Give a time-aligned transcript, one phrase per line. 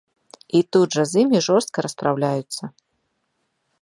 [0.59, 2.63] І тут жа з імі жорстка распраўляюцца.